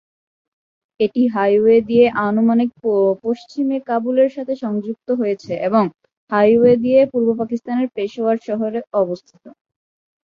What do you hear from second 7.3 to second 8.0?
পাকিস্তানের